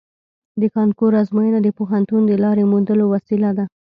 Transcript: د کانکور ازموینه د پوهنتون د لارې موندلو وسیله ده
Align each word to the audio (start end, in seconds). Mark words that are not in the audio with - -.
د 0.61 0.63
کانکور 0.75 1.11
ازموینه 1.21 1.59
د 1.63 1.67
پوهنتون 1.77 2.21
د 2.27 2.31
لارې 2.43 2.63
موندلو 2.71 3.05
وسیله 3.13 3.49
ده 3.57 3.65